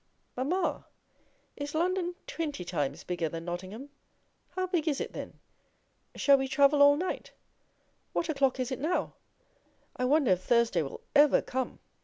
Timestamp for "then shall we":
5.13-6.47